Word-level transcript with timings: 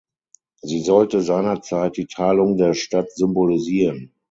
Sie 0.63 0.79
sollte 0.81 1.21
seinerzeit 1.21 1.95
die 1.95 2.07
Teilung 2.07 2.57
der 2.57 2.73
Stadt 2.73 3.11
symbolisieren. 3.11 4.11